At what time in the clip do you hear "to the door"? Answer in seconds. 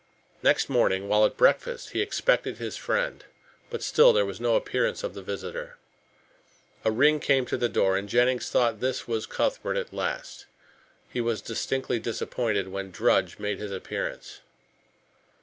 7.45-7.95